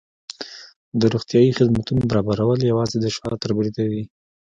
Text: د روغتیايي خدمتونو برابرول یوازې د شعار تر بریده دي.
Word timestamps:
د 0.99 1.01
روغتیايي 1.13 1.51
خدمتونو 1.59 2.01
برابرول 2.11 2.59
یوازې 2.71 2.97
د 2.99 3.05
شعار 3.15 3.33
تر 3.41 3.49
بریده 3.57 3.83
دي. 3.91 4.03